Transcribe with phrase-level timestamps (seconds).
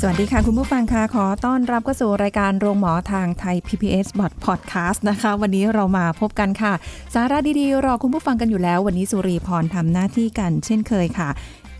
[0.00, 6.72] สวัสดีค่ะ คุณผู้ฟังค่ะ ขอต้อนรับเข้าสู่รายการโรงหมอทางไทย PPS b o t Podcast นะคะ วันนี้เรามาพบกันค่ะ
[7.14, 11.28] สาระดีๆ รอคุณผู้ฟังกันอยู่แล้ว วันนี้สุรีพรทำหน้าที่กันเช่นเคยค่ะ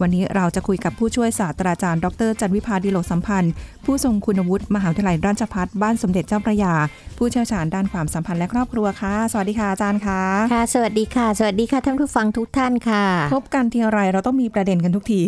[0.00, 3.52] วันนี้เราจะคุยกับผู้ช่วยศาสตราจารย์ ดร จันวิพาดิโลกสัมพันธ์
[3.84, 6.74] ผู้ทรงคุณวุฒิมหาวิทยาลัยราชภัฏบ้านสมเด็จเจ้าพระยา
[7.19, 10.22] ผู้เชี่ยวชาญด้านความสัมพันธ์และครอบครัวค่ะ สวัสดีค่ะอาจารย์ค่ะ
[10.55, 13.05] ค่ะ สวัสดีค่ะ สวัสดีค่ะท่านผู้ฟังทุกท่านค่ะ
[13.36, 15.20] พบกันทีไรเราต้องมีประเด็นกันทุกที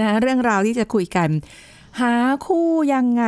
[0.00, 1.28] นะเรื่องราวที่จะคุยกัน
[2.00, 2.14] หา
[2.46, 3.24] คู่ยังไง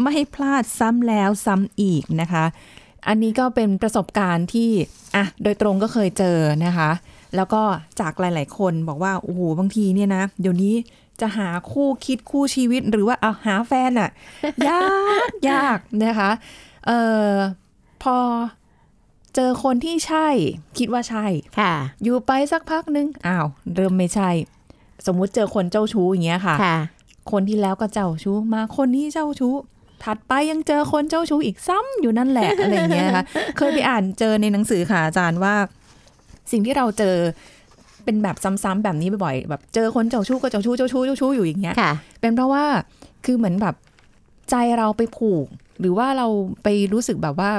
[0.00, 2.44] ไม่ให้พลาดซ้ำแล้วซ้ำอีกนะคะ
[3.08, 4.70] อันนี้ก็เป็นประสบการณ์ที่
[5.16, 6.90] อะโดยตรงก็เคยเจอนะคะ
[7.36, 7.62] แล้วก็
[8.00, 10.74] จากหลาย ๆ คนบอกว่า โอ้โห บางทีเนี่ยนะ เดี๋ยวนี้
[11.20, 14.10] จะหาคู่คิดคู่ชีวิตหรือว่าเอาหาแฟนอะ
[14.68, 14.82] ยา
[15.28, 16.30] กยากนะคะ
[16.86, 16.92] เอ
[17.28, 17.32] อ
[18.02, 18.16] พอ
[19.34, 20.28] เจอคนที่ใช่
[20.78, 21.24] คิดว่าใช่
[21.58, 24.30] ค่ะ อยู่ไปสักพักนึงอ้าว เริ่มไม่ใช่
[25.06, 26.78] สมมุติเจอคนเจ้าชู้อย่างเงี้ยค่ะค่ะ
[27.30, 29.54] คนที่แล้วก็เจ้าชู้มาคนนี้เจ้าชู้
[30.04, 33.24] ถัดไปยังเจอคนเจ้าชู้อีกซ้ำอยู่นั่นแหละอะไรอย่างเงี้ยนะคะ
[33.56, 35.54] เคยไปอ่านเจอในหนังสือค่ะอาจารย์ว่า
[36.52, 37.14] สิ่งที่เราเจอ
[38.04, 42.64] เป็นแบบซ้ำๆแบบนี้บ่อยๆแบบเจอคนเจ้าชู้ก็เจ้าชู้เจ้าชู้เจ้าชู้อยู่อย่างเงี้ยค่ะเป็นเพราะว่า
[43.24, 43.74] คือเหมือนแบบ
[44.50, 45.46] ใจเราไปผูก
[45.80, 46.26] หรือว่าเรา
[46.62, 47.50] ไปรู้สึกแบบว่า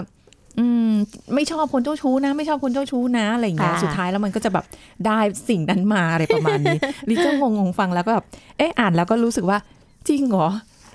[0.59, 0.91] อืม
[1.35, 4.65] ไม่ชอบคนเจ้าชู้นะ ไม่ชอบคนเจ้าชู้นะอะไรอย่างเงี้ยค่ะสุดท้ายแล้วมันก็จะแบบ
[5.05, 6.77] ได้สิ่งนั้นมาอะไรประมาณนี้
[7.09, 8.25] ลิก็งงงๆฟังแล้วก็แบบ
[8.57, 9.57] เอ๊ะอ่านแล้วก็รู้สึกว่า
[10.07, 10.47] จริงเหรอ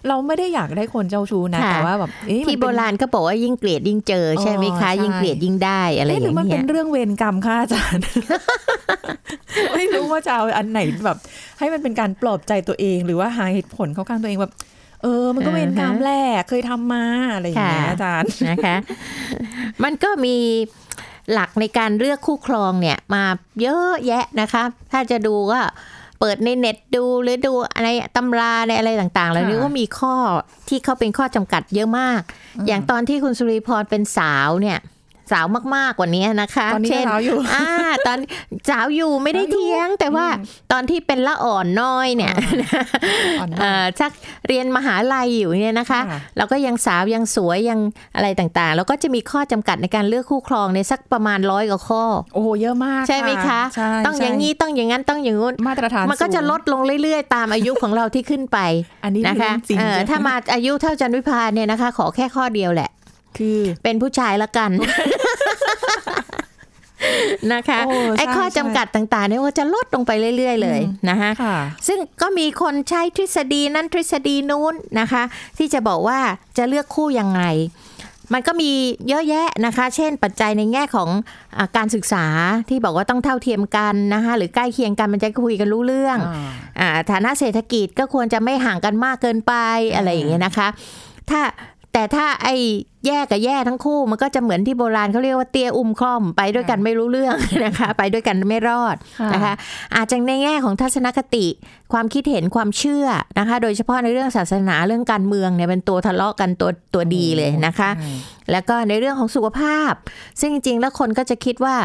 [0.08, 8.04] เราไม่ได้อยากได้คนเจ้าชู้นะค่ะแต่ว่าแบบเอ๊ะมันที่เป็นโบราณก็บอกว่ายิ่งเกลียดยิ่งเจอใช่ไหมอ๋อคะใช่ยิ่งเกลียดยิ่งได้อะไรอเอ๊ะหรืย่าองมันเงี้เป็ยนเรื่องเวรกรรมค่ะอาจารย์
[9.76, 11.18] ไม่รู้ว่าจะเอาอันไหนแบบ
[11.58, 14.52] ให้มันเป็นการปลอบใจตัวเอง หรือว่าหาเหตุผลเข้าข้างตัวเองแบบ
[15.02, 17.04] เออ มันก็เวรกรรมแหละเคยทำมา
[17.34, 18.76] อะไรอย่างเงี้ยค่ะอาจารย์นะคะ
[19.84, 20.36] มันก็มี
[21.32, 23.24] หลักในการเลือกคู่ครองเนี่ยมา
[23.62, 24.62] เยอะแยะนะคะ
[24.92, 30.14] ถ้าจะดูก็เปิดในเน็ตดูหรือดูอะไรตำราในอะไรต่างๆ แล้วนี่ค่ะก็มีข้อ
[30.68, 32.20] ที่เขาเป็นข้อจำกัดเยอะมาก
[32.66, 34.78] อย่างตอนที่คุณสุริพรเป็นสาวเนี่ย
[35.32, 37.66] สาวมากๆกว่านี้นะคะ ตอนนี้ก็เช่นสาวอยู่อ่า
[38.06, 38.18] ตอน
[38.70, 40.26] สาวอยู่ไม่ได้เที่ยง แต่ว่า
[40.72, 42.32] ตอนที่เป็นละอ่อนน้อยเนี่ย
[43.40, 44.12] อ่อนมากเอ่อชัก
[44.48, 47.80] เรียนมหาลัยอยู่เนี่ยนะคะค่ะเราก็ยังสาวยังสวยยัง
[48.16, 52.02] อะไรต่างๆ แล้วก็จะมีข้อจำกัดในการเลือกคู่ครองในยสักประมาณร้อยกว่าข้อ
[52.34, 58.58] โอ้โหเยอะมากใช่ไหมคะใช่ต้องอย่างนี้นี้ต้องอย่างนั้นต้องอย่างงู้นมาตรฐานมันก็จะสูงลดลงเรื่อยๆ ตามอายุของเราที่ขึ้นไป
[59.04, 62.90] อันนี้นะคะจริงเออใช่ไหถ้ามาอายุเท่าจันวิพาเนี่ยนะคะ ขอแค่ข้อเดียวแหละ
[63.38, 64.70] คือเป็นผู้ชายละกัน
[67.54, 71.58] นะคะโอ้ไอ้ใช่ข้อใช่จำกัดต่างๆเนี่ยว่าจะลดลงไปเรื่อย ๆ เลยนะคะค่ะ
[71.88, 75.22] ซึ่งก็มีคนใช้ทฤษฎีนั้นทฤษฎีนู้นนะคะ
[75.58, 76.18] ที่จะบอกว่า
[76.58, 77.42] จะเลือกคู่ยังไง
[78.32, 78.70] มันก็มี
[79.08, 81.08] เยอะแยะนะคะ เช่นปัจจัยในแง่ของ
[81.58, 82.24] อาการศึกษา
[82.68, 89.54] ที่บอกว่าต้องเท่าเทียมกันนะคะหรือใกล้เคียงกันมันจะคุยกันรู้เรื่องอ่าอ่าฐานะเศรษฐกิจก็ควรจะไม่ห่างกันมากเกินไป
[89.94, 90.68] อะไรอย่างเงี้ยนะคะ
[91.30, 91.40] ถ้า
[91.94, 92.56] แต่ถ้าไอ้
[93.06, 99.54] แย่กับแย่ทั้งคู่ มันก็จะเหมือนที่โบราณเขาเรียกว่าเตี้ยอุ้มคล่อมไปด้วยกันไม่รู้เรื่องนะคะ ไปด้วยกันไม่รอดค่ะนะคะ
[99.96, 101.46] อาจจะในแง่ของทัศนคติ
[101.92, 103.06] ความคิดเห็นความเชื่อ
[103.38, 108.10] นะคะ โดยเฉพาะในเรื่องศาสนาเรื่องการเมืองเนี่ยเป็นตัวทะเลาะกันตัวตัวดีเลยนะคะใช่
[108.52, 109.92] แล้วก็ในเรื่องของสุขภาพ
[110.40, 111.76] ซึ่งจริงๆ แล้วคนก็จะคิดว่า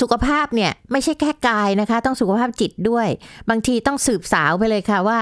[0.00, 3.08] สุขภาพเนี่ยไม่ใช่แค่กายนะคะ ต้องสุขภาพจิตด้วย
[3.50, 5.18] บางทีต้องสืบสาวไปเลยค่ะว่า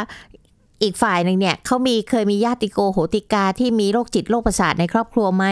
[0.82, 5.44] อีกฝ่ายหนึ่งเนี่ยเขามีเคยมีญาติโกโหติกาที่มีโรคจิตโรคประสาทในครอบครัวไหม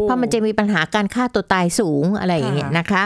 [0.00, 3.02] เพราะมันจะมีปัญหาการฆ่าตัวตายสูงอะไรอย่างเงี้ยค่ะนะคะ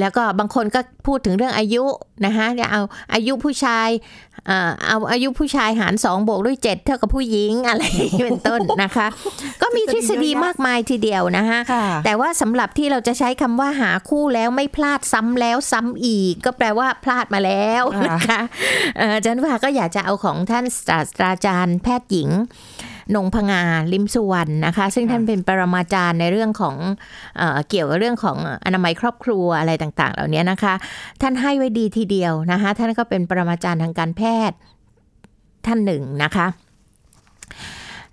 [0.00, 1.84] แล้วก็บางคนก็พูดถึงเรื่องอายุ
[2.24, 2.82] นะคะจะเอา
[3.14, 3.88] อายุผู้ชาย
[4.46, 9.06] เอ่อเอาอายุผู้ชายหารสองบวกด้วยเจ็ดเท่ากับผู้หญิงอะไรอย่างเงี้ยเป็นต้นนะคะ
[9.62, 18.40] ก็มีทฤษฎีมากมายทีเดียวนะคะค่ะแต่ว่าสำหรับที่เราจะใช้คำว่าหาคู่แล้วไม่พลาดซ้ำแล้วซ้ำอีก ก็แปลว่าพลาดมาแล้วนะคะ
[18.98, 22.30] เอ่ออาจารย์ว่าก็อยากจะเอาของท่านศาสตราจารย์แพทย์หญิง
[23.14, 23.62] นงพงา
[23.92, 26.76] ลิมสุวรรณนะคะ ซึ่งท่านเป็นปรมาจารย์ในเรื่องของ
[27.36, 30.74] เออเกี่ยวกับเรื่องของอนามัยครอบครัวอะไรต่าง ๆ เหล่านี้นะคะ
[31.22, 34.56] ท่านให้ไว้ดีทีเดียวนะคะ ท่านก็เป็นปรมาจารย์ทางการแพทย์
[35.66, 36.46] ท่านหนึ่งนะคะ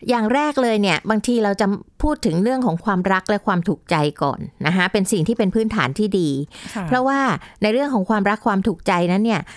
[0.09, 1.67] อย่างแรกเลยเนี่ย บางทีเราจะ
[2.01, 6.29] พูดถึงเรื่องของความรักและความถูกใจก่อนนะคะเป็นสิ่งที่เป็นพื้นฐานที่ดี
[6.75, 7.19] ค่ะเพราะว่า
[7.61, 9.49] ในเรื่องของความรักความถูกใจนั้นเนี่ยเอ่อ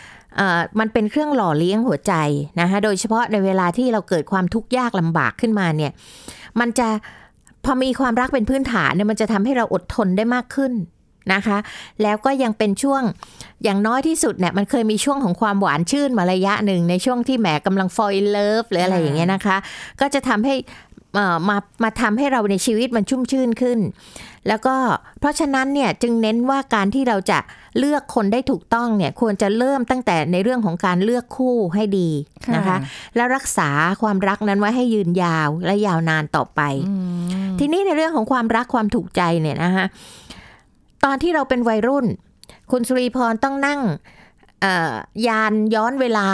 [0.78, 2.14] มันเป็นเครื่องหล่อเลี้ยงหัวใจ
[2.60, 5.92] นะคะโดยเฉพาะในเวลาที่เราเกิดความทุกข์ยากลำบากขึ้นมาเนี่ย
[6.60, 6.88] มันจะ
[7.64, 10.72] พอมีความรักเป็นพื้นฐานเนี่ยมันจะทำให้เราอดทนได้มากขึ้น
[11.34, 11.58] นะคะ
[12.02, 13.02] แล้วก็ยังเป็นช่วง
[13.64, 19.56] อย่างน้อยที่สุดเนี่ยมันเคยมีช่วงของความหวานชื่นมาระยะหนึ่งในช่วงที่แหมกำลังฟอยเลิฟหรืออะไรอย่างเงี้ยนะคะ
[20.00, 20.54] ก็จะทำให้
[21.18, 23.78] อ่อมามาทำให้เราในชีวิตมันชุ่มชื่นขึ้น
[24.48, 24.76] แล้วก็
[25.20, 27.38] เพราะฉะนั้นเนี่ยจึงเน้นว่าการที่เราจะ
[27.78, 32.10] เลือกคนได้ถูกต้องเนี่ยควรจะเริ่มตั้งแต่ในเรื่องของการเลือกคู่ให้ดี
[32.54, 32.76] นะคะ
[33.16, 33.70] แล้วรักษา
[34.02, 36.60] ความรักนั้นไว้ให้ยืนยาวและยาวนานต่อไป
[37.58, 39.86] ทีนี้ในเรื่องของความรักความถูกใจเนี่ยนะคะ
[41.04, 42.06] ตอนที่เราเป็นวัยรุ่น
[42.70, 44.13] คุณสุริพรต้องนั่งเอ่อ
[45.26, 46.26] ยานย้อนเวลา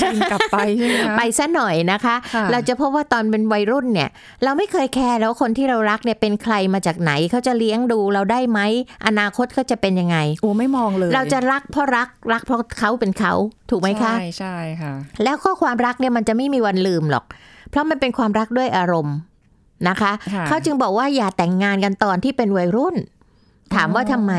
[0.00, 4.10] ชินกลับไปใช่ไหมคะไปซะหน่อยนะคะค่ะเราจะพบว่าตอนเป็นวัยรุ่นเนี่ย
[4.44, 8.60] เราไม่เคยแคร์แล้วาคนที่เรารักเนี่ยเป็นใครมาจากไหนเขาจะเลี้ยงดูเราได้ไหม
[9.06, 13.32] อนาคตเขาจะเป็นยังไงโอ้ไม่มองเลย เราจะรักเพราะรักรักเพราะเขาเป็นเขา
[13.70, 14.92] ถูกไหมคะใช่ใช่ค่ะ
[15.24, 17.24] แล้วก็ความรักเนี่ยมันจะไม่มีวันลืมหรอก
[17.70, 19.16] เพราะมันเป็นความรักด้วยอารมณ์
[19.88, 22.96] นะคะค่ะเขาจึงบอกว่าอย่าแต่งงานกันตอนที่เป็นวัยรุ่น
[23.74, 24.32] ถามว่าทำไม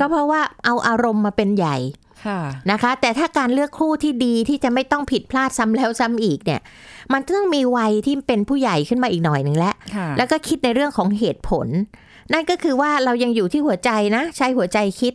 [0.00, 2.01] ก็เพราะว่าเอาอารมณ์มาเป็นใหญ่ค่ะ
[2.70, 6.60] นะคะ แต่ถ้าการเลือกคู่ที่ดีที่จะไม่ต้องผิดพลาดซ้ำแล้วซ้ำอีกเนี่ย
[7.12, 11.66] มันต้องมีวัยที่เป็นผู้ใหญ่ขึ้นมาอีกหน่อยหนึ่งแล้วค่ะแล้วก็คิดในเรื่องของเหตุผล
[12.32, 15.14] นั่นก็คือว่าเรายังอยู่ที่หัวใจนะ ใช้หัวใจคิด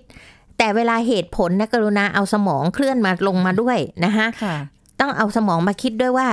[0.58, 4.56] แต่เวลาเหตุผลนะกรุณาเอาสมองเคลื่อนมาลงมาด้วยนะคะค่ะ
[5.00, 6.28] ต้องเอาสมองมาคิดด้วยว่า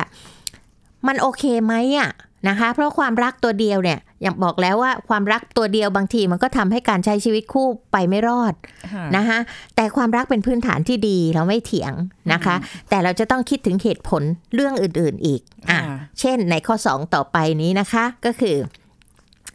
[1.07, 2.11] มันโอเคไหมอะ
[2.49, 8.55] นะคะ เพราะความรักตัวเดียวเนี่ย อย่างบอกแล้วว่าความรักตัวเดียวบางทีมันก็ทำให้การใช้ชีวิตคู่ไปไม่รอด
[8.93, 9.39] ค่ะนะคะ
[9.77, 11.93] แต่ความรักเป็นพื้นฐานที่ดีเราไม่เถียง
[12.33, 12.57] นะคะ
[12.89, 14.23] แต่เราจะต้องคิดถึงเหตุผล
[14.55, 15.41] เรื่องอื่น ๆอีก
[15.71, 18.57] อะค่ะเช่นในข้อ 2 ต่อไปนี้นะคะก็คือ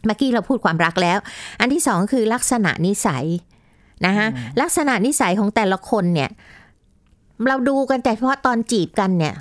[0.06, 1.18] เมื่อกี้เราพูดความรักแล้ว
[1.60, 3.24] อันที่สองคือลักษณะนิสัย
[4.06, 4.26] นะคะ
[4.60, 6.30] ลักษณะนิสัยของแต่ละคนเนี่ย
[7.48, 9.34] เราดูกันแต่เฉพาะตอนจีบกันเนี่ย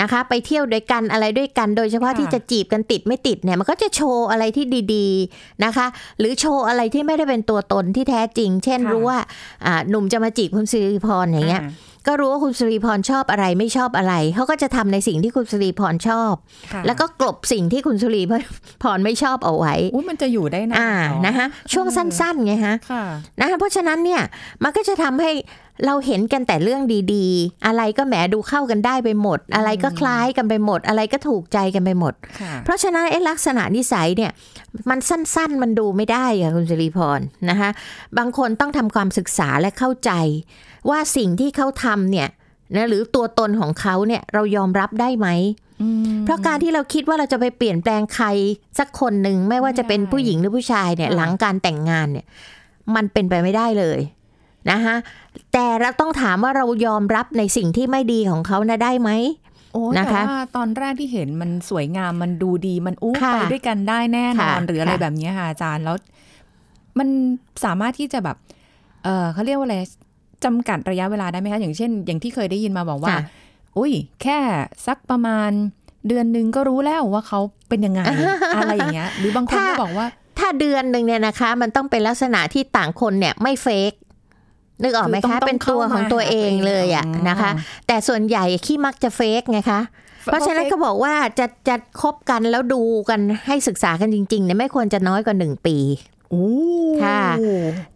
[0.00, 4.64] นะคะ ไปเที่ยวด้วยกันอะไรด้วยกัน โดยเฉพาะค่ะที่จะจีบกันติดไม่ติดเนี่ยมันก็จะโชว์อะไรที่
[4.94, 5.86] ดีๆนะคะ
[6.18, 9.18] หรือโชว์อะไรที่ไม่ได้เป็นตัวตนที่แท้จริง เช่นรู้ว่า
[9.66, 11.62] อ่าหนุ่มจะมาจีบคุณสิริพรอย่างเงี้ย
[12.08, 16.34] ก็รู้ว่าคุณสิริพรชอบอะไรไม่ชอบอะไรเขาก็จะทำในสิ่งที่คุณสิริพรชอบ
[16.72, 18.22] ค่ะแล้วก็กลบสิ่งที่คุณสุรี
[18.82, 23.04] พรไม่ชอบเอาไว้อุ้ยมันจะอยู่ได้นานอ่าเหรอนะคะช่วงสั้นๆไงฮะค่ะ
[23.40, 24.22] นะคะเพราะฉะนั้นเนี่ย
[24.62, 25.32] มันก็จะทำให้
[25.86, 26.82] เราเห็นกันแต่เรื่อง
[27.14, 34.30] ดีๆ อะไรก็แหมดูเข้ากันได้ไปหมด อะไรก็คล้ายกันไปหมด อะไรก็ถูกใจกันไปหมดค่ะเพราะฉะนั้นไอ้ลักษณะนิสัยเนี่ย
[34.90, 37.20] มันสั้นๆ มันดูไม่ได้ค่ะคุณสิริพร
[37.50, 37.70] นะคะ
[38.18, 40.10] บางคนต้องทำความศึกษาและเข้าใจ
[40.90, 42.28] ว่าสิ่งที่เขาทำเนี่ย
[42.76, 45.28] นะหรือตัวตนของเขาเนี่ยเรายอมรับได้ไหม
[45.82, 48.26] อืมเพราะการที่เราคิดว่าเราจะไปเปลี่ยนแปลงใคร
[48.78, 52.26] สักคนหนึ่งไม่ว่าจะเป็นผู้หญิงหรือผู้ชายเนี่ยค่ะหลังการแต่งงานเนี่ย
[52.94, 54.00] มันเป็นไปไม่ได้เลย
[54.70, 54.96] นะคะ
[55.52, 59.10] แต่เราต้องถามว่าเรายอมรับในสิ่งที่ไม่ดีของเขานะได้ไหม
[59.47, 59.47] โอ้
[59.98, 65.96] นะคะแต่ว่าตอนแรกที่เห็นมันสวยงามมันดูดีมันอู้ค่ะไปด้วยกันได้แน่นอนค่ะหรืออะไรค่ะแบบเนี้ยค่ะอาจารย์แล้ว
[66.98, 67.08] มัน
[67.64, 68.36] สามารถที่จะแบบ
[69.04, 69.76] เออเขาเรียกว่าอะไร
[70.44, 73.22] จำกัดระยะเวลาได้ไหมคะอย่างเช่น อย่างที่เคยได้ยินมาบอกว่าค่ะ
[73.78, 73.92] อุ้ย
[74.22, 74.38] แค่
[74.86, 75.50] สักประมาณ
[76.08, 78.00] เดือนหนึ่งก็รู้แล้วว่าเขาเป็นยังไง
[78.56, 80.06] อะไรอย่างเงี้ย หรือบางคนก็บอกว่า
[80.38, 83.92] ถ้าเดือนหนึ่งเนี่ยนะคะ มันต้องเป็นลักษณะที่ต่างคนเนี่ยไม่เฟก
[84.82, 87.50] นึกออกไหมคือต้อคะงต้องเป็นตัวของตัวเองเลยอะเข้ามาหาตัวเองนะคะ
[87.86, 89.80] แต่ส่วนใหญ่ขี้มักจะเฟกไงคะ
[90.24, 95.76] เพราะฉะนั้นก็บอกว่าจะจะคบกันแล้วดูกันให้ศึกษากันจริงๆเนี่ยไม่ควรจะน้อยกว่าหนึ่งปี
[96.30, 96.48] โอ้
[97.04, 97.22] ค่ะ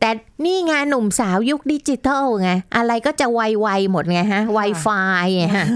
[0.01, 0.11] แต่
[0.45, 5.67] นี่ไงหนุ่มสาวยุคดิจิทัลไง อะไรก็จะไวๆหมดไงฮะ Wi-Fi ไงฮะ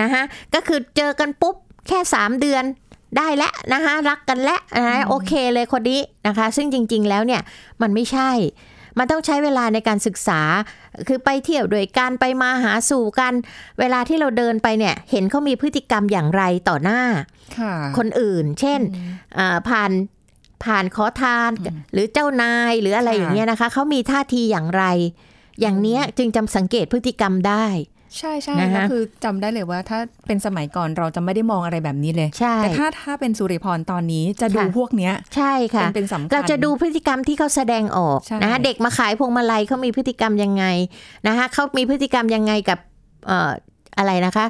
[0.00, 0.22] นะฮะ
[0.54, 1.56] ก็คือเจอกันปุ๊บ
[1.88, 2.64] แค่ 3 เดือน
[3.16, 7.40] ได้แล้วนะคะรักกันแล้วนะโอเคเลยคนนี้นะคะ ซึ่งจริง ๆ แล้วเนี่ย
[7.82, 8.30] มันไม่ใช่
[8.98, 10.40] มันต้องใช้เวลาในการศึกษา
[11.08, 13.32] คือไปเที่ยวด้วยกันไปมาหาสู่กัน
[13.80, 17.02] เวลาที่เราเดินไปเนี่ย เห็นเขามีพฤติกรรมอย่างไรต่อหน้า
[17.58, 18.80] ค่ะคนอื่น เช่น
[19.38, 19.92] อ่าผ่าน
[20.64, 21.50] ผ่านขอทาน
[21.92, 24.84] หรือเจ้านายหรืออะไรค่ะอย่างเงี้ยนะคะเขามีท่าทีอย่างไร
[25.60, 27.66] อย่างเนี้ยจึงจำสังเกตพฤติกรรมได้
[28.18, 40.64] ใช่ใช่นะคะก็คือจำได้เลยว่าถ้าเป็นสมัยก่อนเราจะไม่ได้มองอะไรแบบนี้เลยใช่แต่ถ้าถ้าเป็นสุริพรตอนนี้จะดูค่ะพวกเนี้ย ใช่ค่ะเป็นเป็นสำคัญเราจะดูพฤติกรรมที่เขาแสดงออกใช่นะคะเด็กมาขายพวงมาลัยเขามีพฤติกรรมยังไง
[41.26, 42.78] นะคะเขามีพฤติกรรมยังไงกับ
[43.26, 43.50] เอ่อ
[43.98, 44.46] อะไรนะคะ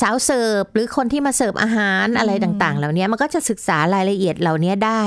[0.00, 5.02] สาวเสิร์ฟหรือคนที่มาเสิร์ฟอาหารอะไรต่างๆ เหล่านี้มันก็จะศึกษารายละเอียดเหล่านี้ได้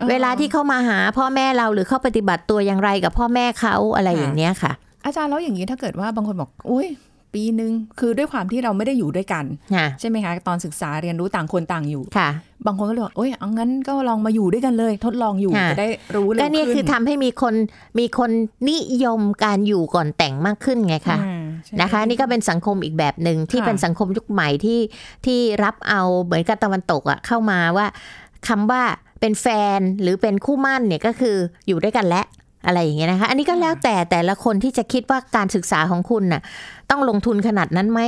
[0.00, 4.72] ออเวลาที่เขามาหาพ่อแม่เราหรือเขาปฏิบัติตัวอย่างไรกับพ่อแม่เขาอะไรค่ะอย่างเนี้ยค่ะ
[5.04, 6.86] อาจารย์แล้วอย่างนี้ถ้าเกิดว่าบางคนบอกอุ้ย
[7.34, 12.28] ปีหนึ่งคือด้วยความที่เราไม่ได้อยู่ด้วยกันค่ะใช่ไหมคะ ตอนศึกษาเรียนรู้ต่างคนต่างอยู่ค่ะ
[12.66, 17.54] บางคนก็เลยบอกโอ้ยเอางั้นก็ลองมาอยู่ด้วยกันเลย ทดลองอยู่ค่ะจะได้รู้เร็วก็ขึ้นเนี่ยคือทำให้มีคน
[17.98, 18.30] มีคน
[18.70, 24.80] นิยมการอยู่ก่อนแต่งมากขึ้นไงคะอ่าใช่นะคะนี่ก็เป็นสังคมอีกแบบหนึ่งที่ค่ะเป็นสังคมยุคใหม่ที่
[25.26, 27.86] ที่รับเอาเหมือนกับตะวันตกอะเข้ามาว่า
[28.48, 28.82] คำว่า
[29.20, 29.46] เป็นแฟ
[29.78, 32.22] นหรือเป็นคู่หมั่นเนี่ยก็คืออยู่ด้วยกันและ
[32.66, 36.42] อะไรอย่างเงี้ยนะคะ อันนี้ก็แล้วแต่แต่ละคนที่จะคิดว่าการศึกษาของคุณน่ะ
[36.90, 38.00] ต้องลงทุนขนาดนั้นไหม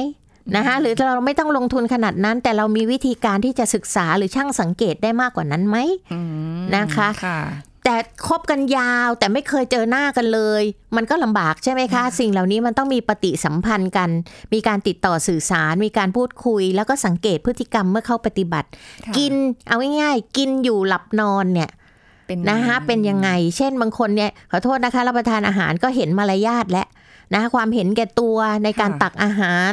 [0.57, 5.77] นะคะหรือเราไม่ต้องลงทุนขนาดนั้น แต่เรามีวิธีการที่จะศึกษาหรือช่างสังเกตได้มากกว่านั้นไหม
[6.13, 6.21] อื
[6.59, 7.41] มนะคะค่ะ
[7.85, 7.97] แต่
[8.27, 10.63] คบกันยาวแต่ไม่เคยเจอหน้ากันเลย
[10.97, 14.11] มันก็ลำบากใช่ไหมคะ สิ่งเหล่านี้มันต้องมีปฏิสัมพันธ์กัน
[14.53, 18.69] มีการติดต่อสื่อสาร มีการพูดคุย แล้วก็สังเกตพฤติกรรมเมื่อเข้าปฏิบัติ
[19.07, 19.33] ค่ะกิน
[19.69, 21.78] เอาง่ายๆ กินอยู่หลับนอนเนี่ยเป็
[22.35, 26.87] นนะคะเป็นยังไง เช่นบางคนเนี่ยขอโทษนะคะรับประทานอาหารก็เห็นมารยาทและ
[27.33, 29.73] นะคะความเห็นแก่ตัวในการตักอาหาร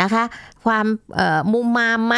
[0.00, 0.22] นะคะ
[0.64, 2.14] ความเอ่อมุมมามไหม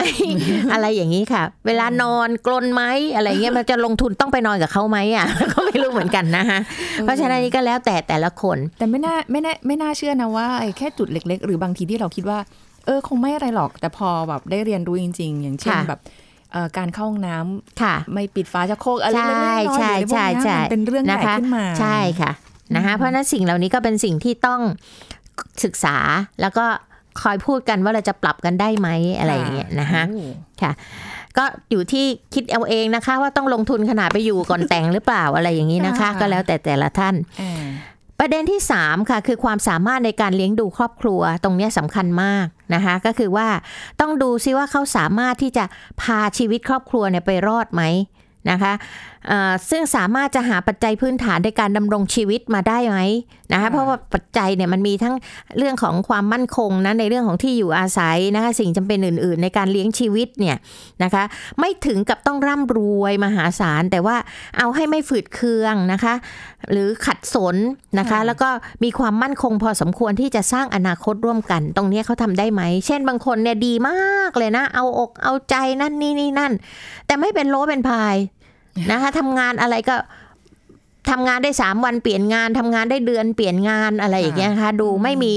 [0.73, 2.83] อะไรอย่างนี้ค่ะ เวลานอนกลนไหม
[3.15, 6.59] อะไรเงี้ยมันจะลงทุนต้องไปนอนกับเขาไหมอะก็ไม่รู้เหมือนกันนะคะ
[7.03, 12.39] เพราะฉะนั้นนี่ก็แล้วแต่แต่ละคน แต่ไม่น่าไม่น่าไม่น่าเชื่อนะว่าไอ้แค่จุดเล็ก ๆ หรือบางทีที่เราคิดว่า
[12.87, 16.23] เออคงไม่อะไรหรอก แต่พอแบบได้เรียนรู้จริง ๆ อย่างเช่นค่ะแบบเอ่อ
[16.79, 22.33] การเข้าห้องน้ำค่ะไม่ปิดฝาชักโครกอะไรใช่เล็กๆน้อยๆใช่หรืออะไรพวกใช่เนี้ยใช่มันเป็นเรื่องใหญ่นะคะขึ้นมาใช่ค่ะ
[22.77, 24.61] นะคะเพราะฉะนั้นสิ่งเหล่านี้ก็เป็นสิ่งที่ต้อง
[25.65, 25.97] ศึกษา
[26.41, 26.67] แล้วก็
[27.23, 30.27] คอยพูดกันว่าเราจะปรับกันได้ไหมอะไรอย่างเงี้ยนะคะโอ้
[31.39, 37.65] ก็อยู่ที่คิดเอาเองนะคะ ว่าต้องลงทุนขนาดไปอยู่ก่อนแต่งหรือเปล่าอะไรอย่างนี้นะคะ ก็แล้วแต่แต่ละท่านอ่า
[38.27, 43.49] ประเด็นที่ 3 ค่ะ คือความสามารถในการเลี้ยงดูครอบครัวตรงนี้สำคัญมากนะคะ ก็คือว่า
[44.01, 45.65] ต้องดูซิว่าเขาสามารถที่จะ
[46.01, 47.83] พาชีวิตครอบครัวเนี่ยไปรอดไหม
[48.51, 48.73] นะคะ
[49.71, 52.99] ซึ่งสามารถจะหาปัจจัยพื้นฐานในการดำรงชีวิตมาได้ไหม
[53.53, 55.15] นะคะเพราะว่าปัจจัยเนี่ยมันมีทั้ง
[55.59, 60.57] เรื่องของความมั่นคงนะในเรื่องของที่อยู่อาศัยนะคะสิ่งจำเป็นอื่น ๆ ในการเลี้ยงชีวิตเนี่ย
[61.03, 61.25] นะคะ
[61.61, 64.17] ไม่ถึงกับต้องร่ำรวยมหาศาล แต่ว่า
[64.59, 66.15] เอาให้ไม่ฝืดเคืองนะคะ
[66.73, 67.57] หรือขัดสน
[67.99, 68.51] นะคะค่ะแล้วก็
[68.85, 76.53] มีความมั่นคงพอสมควรที่จะสร้างอนาคตร่วมกัน ตรงเนี้ยเขาทำได้ไหม เช่นบางคนเนี่ยดีมากเลยนะ เอาอกเอาใจนั่นนี่นี่นั่น
[77.07, 78.17] แต่ไม่เป็นโลเป็นพาย
[78.91, 79.97] นะคะทำงานอะไรก็
[81.11, 85.35] ทำงานได้สามวันเปลี่ยนงานทำงานได้เดือนเปลี่ยนงานอะไรอย่างเงี้ยนะคะดูไม่มี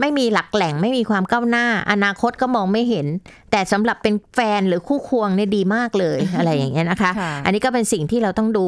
[0.00, 3.06] ไม่มีหลักแหล่งไม่มีความก้าวหน้า อนาคตก็มองไม่เห็น
[3.50, 8.66] แต่สำหรับเป็นแฟนหรือคู่ควงเนี่ยดีมากเลยอะไรอย่างเงี้ยนะคะค่ะอันนี้ก็เป็นสิ่งที่เราต้องดู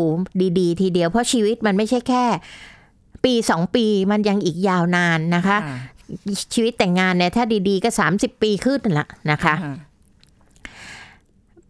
[0.58, 2.24] ดี ๆ ทีเดียวเพราะชีวิตมันไม่ใช่แค่
[3.24, 5.78] ปีสองปีมันยังอีกยาวนานนะคะค่ะ
[6.54, 9.74] ชีวิตแต่งงานเนี่ยถ้าดีๆ ก็30ปีขึ้นนั่นละนะคะค่ะ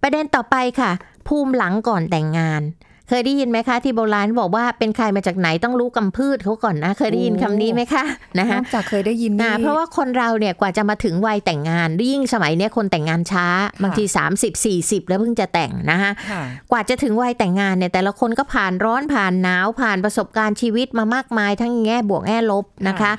[0.07, 0.91] ประเด็นต่อไปค่ะ
[1.29, 2.63] ภูมิหลังก่อนแต่งงาน
[3.09, 8.05] เคยได้ยินไหมคะที่โบราณบอกว่าเป็นใครมาจากไหนต้องรู้กำพืชเขาก่อนนะ เคยได้ยินคำนี้ไหมคะ
[8.39, 13.47] นะนคะอกจากเคยได้ยินอ่านี่เพราะว่าคนเราเนี่ยกว่าจะมาถึงวัยแต่งงานยิ่งสมัยเนี้ยคนแต่งงานช้า
[13.83, 14.05] บางที
[14.37, 23.13] 30 40 แล้วเพิ่งจะแต่งนะคะค่ะกว่าจะถึงวัยแต่งงานเนี่ยแต่ละคนก็ผ่านร้อนผ่านหนาวผ่านประสบการณ์ชีวิตมามากมาย ทั้งแง่บวกแง่ลบนะคะค่ะ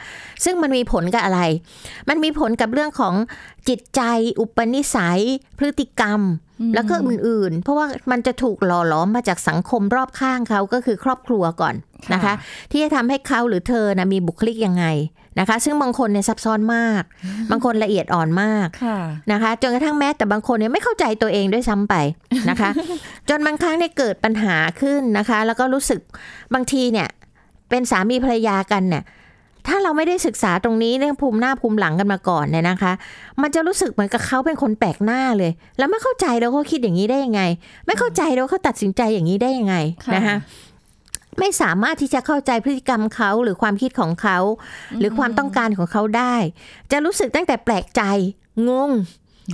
[0.44, 1.42] ซึ่งมันมีผลกับอะไร
[2.10, 3.16] มันมีผลกับเรื่องของ
[3.70, 4.02] จิตใจ
[4.40, 5.22] อุปนิสัย
[5.58, 6.22] พฤติกรรม
[6.74, 11.76] แล้วก็อื่นๆ เพราะว่ามันจะถูกหล่อหลอมมาจากสังคมรอบข้างเขาก็คือครอบครัวก่อน
[12.14, 12.34] นะคะ
[12.72, 14.86] ที่จะทำให้เขาหรือเธอนะมีบุคลิกยังไง
[15.40, 17.04] นะคะ ซึ่งบางคนเนี่ยซับซ้อนมาก
[17.52, 19.00] บางคนละเอียดอ่อนมากค่ะ
[19.32, 21.96] นะคะจนกระทั่งแม้แต่บางคนเนี่ยไม่เข้าใจตัวเองด้วยซ้ำไป
[22.50, 22.70] นะคะ
[23.30, 26.00] จนบางครั้งเนี่ยเกิดปัญหาขึ้นนะคะ แล้วก็รู้สึก
[26.54, 27.08] บางทีเนี่ย
[27.70, 29.04] เป็นสามีภรรยากันเนี่ย
[29.68, 32.94] ถ้าเราไม่ได้ศึกษาตรงนี้เรื่องภูมิหน้าภูมิหลังกันมาก่อนเนี่ยนะคะ
[33.42, 37.42] มันจะรู้สึกเหมือนกับเขาเป็นคนแปลกหน้าเลย แล้วไม่เข้าใจแล้วเขาคิดอย่างนี้ได้ยังไง
[37.88, 40.38] ไม่เข้าใจแล้วเขาตัดสินใจอย่างนี้ได้ยังไงค่ะนะคะ
[41.40, 44.38] ไม่สามารถที่จะเข้าใจพฤติกรรมเขาหรือความคิดของเขา
[45.00, 46.36] หรือความต้องการของเขาได้
[46.92, 48.02] จะรู้สึกตั้งแต่แปลกใจ
[48.70, 48.92] งง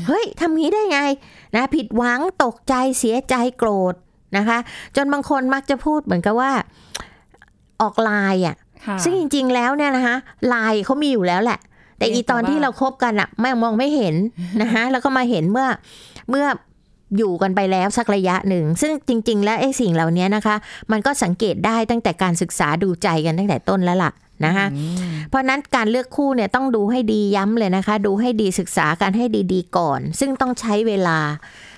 [0.07, 0.99] เฮ้ยทำงี้ได้ไง
[1.55, 3.93] นะผิดหวังตกใจเสียใจโกรธ
[4.37, 4.57] นะคะ
[4.95, 6.51] จนบางคนมักจะพูดเหมือนกับว่า
[7.81, 8.60] ออกไลายอะค่ะ
[9.03, 10.15] ซึ่งจริง ๆ แล้วเนี่ยนะคะ
[10.47, 11.59] ไลายเขามีอยู่แล้วแหละ
[11.97, 14.15] แต่อีตอนที่เราคบกันอะไม่มองไม่เห็น
[14.61, 15.67] นะคะแล้วก็มาเห็นเมื่อ
[16.29, 16.45] เมื่อ
[17.17, 20.55] อยู่กันไปแล้วสักระยะหนึ่ง ซึ่งจริง ๆ แล้วไอ้สิ่งเหล่านี้นะคะ
[20.91, 24.11] มันก็สังเกตได้ตั้งแต่การศึกษาดูใจกันตั้งแต่ต้นแล้วล่ะ
[24.45, 31.17] นะคะอืมเพราะฉะนั้นการเลือกคู่เนี่ยต้องดูให้ดีย้ำเลยนะคะ ดูให้ดีศึกษากันให้ดีๆก่อน ซึ่งต้องใช้เวลา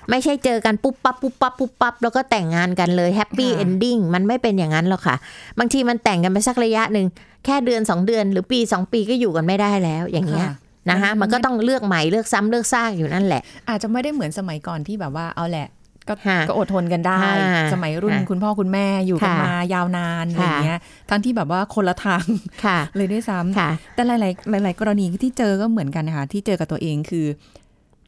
[0.09, 5.15] ไม่ใช่เจอกันปุ๊บปั๊บปุ๊บปั๊บปุ๊บปั๊บแล้วก็แต่งงานกันเลยแฮปปี้ค่ะเอนดิ้งมันไม่เป็นอย่างนั้นหรอกค่ะ
[5.59, 7.07] บางทีมันแต่งกันไปสักระยะหนึ่ง
[7.45, 10.53] แค่เดือน 2 เดือน หรือปี 2 ปีก็อยู่กันไม่ได้แล้วอย่างเงี้ยค่ะ
[10.89, 15.67] นะคะมันก็ต้องเลือกใหม่เลือกซ้ำเลือกซากอยู่นั่นแหละ อาจจะไม่ได้เหมือนสมัยก่อนที่แบบว่าเอาแหละ
[16.09, 20.79] ก็ค่ะก็อดทนกันได้ค่ะสมัยรุ่นค่ะคุณพ่อคุณแม่อยู่กันค่ะมายาวนานอะไรอย่างเงี้ย
[21.09, 22.25] ทั้งที่แบบว่าคนละทาง
[22.65, 27.25] ค่ะเลยด้วยซ้ำค่ะแต่หลาย ๆ หลาย ๆ กรณีที่เจอก็เหมือนกันนะคะที่เจอกับตัวเองคือ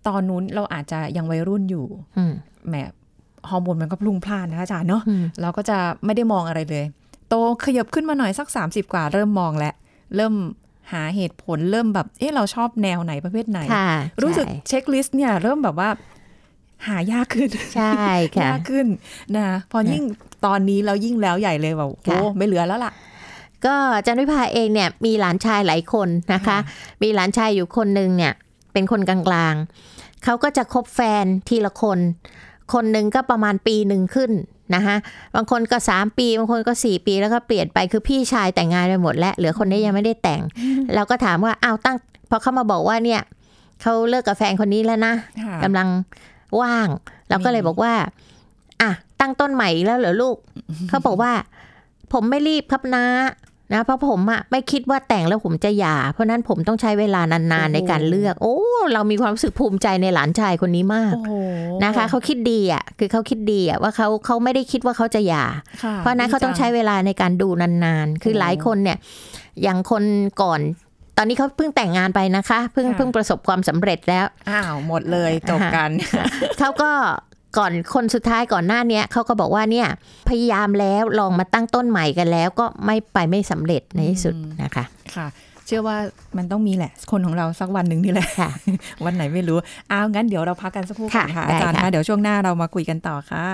[0.08, 1.86] ตอนนู้นเราอาจจะยังวัยรุ่นอยู่
[2.18, 2.34] อืม
[2.68, 2.76] แหม
[3.50, 6.86] ฮอร์โมนมันก็พลุ่งพล่านนะคะอาจารย์เนาะอืมเราก็จะไม่ได้มองอะไรเลย
[7.30, 7.36] โต
[7.66, 9.74] ขยับขึ้นมาหน่อยสัก 30 กว่า เริ่มมองแล้ว
[10.16, 10.34] เริ่ม
[10.92, 13.90] หาเหตุผลเริ่มแบบ เอ๊ะเราชอบแนวไหนประเภทไหนค่ะ
[14.22, 15.90] รู้สึกใช่เช็คลิสต์เนี่ย เริ่มแบบว่า
[16.88, 17.94] หายากขึ้น ใช่
[18.36, 18.88] ค่ะยากขึ้น
[19.38, 20.04] นะพอยิ่ง
[20.46, 22.94] ตอนนี้แล้วยิ่งแล้วใหญ่เลยแบบโอ้ค่ะไม่เหลือแล้วล่ะ
[23.66, 26.58] ก็จันวิภาเองเนี่ยมีหลานชายหลายคนนะคะค่ะ
[27.04, 28.34] มีหลานชายอยู่คนหนึ่งเนี่ย
[28.74, 29.20] เป็นคนกลา
[29.52, 29.95] งๆ
[30.26, 32.00] เขาก็จะคบแฟนทีละคน
[32.74, 34.32] คนหนึ่งก็ประมาณปีหนึ่งขึ้น
[34.76, 34.96] นะคะ
[35.36, 40.42] บางคนก็สามปีบางคนก็สี่ปีแล้วก็เปลี่ยนไปคือพี่ชายแต่งงานไปหมดแล้วเหลือคนนี้ยังไม่ได้แต่ง
[40.96, 41.98] เราก็ถามว่าอ้าวตั้ง
[42.30, 43.22] พอเขามาบอกว่าเนี่ย
[43.82, 45.14] เขาเลิกกับแฟนคนนี้แล้วนะ
[45.44, 45.88] ค่ะกำลัง
[46.62, 46.88] ว่าง
[47.30, 47.94] เราก็เลยบอกว่า
[48.82, 50.38] อะตั้งต้นใหม่อีกแล้วเหรอลูก
[50.90, 51.32] เขาบอกว่า
[52.14, 53.06] ผมไม่รีบครับนะ
[53.74, 58.58] นะเพราะผมอะไม่คิดว่าแต่งแล้วผมจะหย่า เพราะนั้นผมต้องใช้เวลานานๆในการเลือก โอ้
[58.94, 61.34] เรามีความรู้สึกภูมิใจในหลานชายคนนี้มากโอ้โห
[61.84, 65.46] นะคะ เขาคิดดีอะคือเขาคิดดีอะว่าเขาเขาไม่ได้คิดว่าเขาจะหย่า
[65.84, 68.98] ค่เพราะฉะนั้นเขาต้องใช้เวลาในการดูนานๆ คือหลายคนเนี่ย
[69.64, 70.04] อย่างคน
[70.42, 70.62] ก่อน
[71.18, 75.90] ตอนนี้เขาเพิ่งแต่งงานไปนะคะ เพิ่งเพิ่งประสบความสำเร็จแล้ว อ้าว หมดเลยจบกัน
[76.60, 76.92] เขาก็
[77.58, 79.88] ก่อนคนสุดท้ายก่อนหน้าเนี้ยเขาก็บอกว่าเนี่ย
[80.30, 84.86] พยายามแล้วลองมาตั้งต้นใหม่กันแล้วก็ไม่ไปไม่สำเร็จในที่สุดนะคะ
[85.16, 85.28] ค่ะ
[85.66, 85.98] เชื่อว่า
[86.38, 88.50] มันต้องมีแหละ คนของเราสักวันหนึ่งนี่แหละค่ะ
[89.06, 89.58] วันไหนไม่รู้
[89.92, 93.48] อ้าวงั้นเดี๋ยวเราพักกันสักครู่ก่อนค่ะค่ะได้อาจารย์ค่ะคะเดี๋ยวช่วงหน้าเรามาคุยกันต่อค่ะ